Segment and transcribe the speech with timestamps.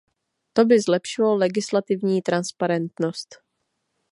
[0.53, 3.35] To by zlepšilo legislativní transparentnost.